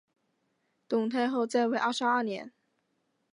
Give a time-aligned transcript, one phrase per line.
[0.87, 2.51] 董太后在位二十二年。